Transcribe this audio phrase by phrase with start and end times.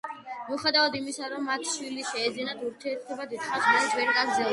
[0.45, 4.49] მიუხედავად იმისა, რომ მათ შვილი შეეძინათ, ურთიერთობა დიდხანს მაინც ვერ გაგრძელდა.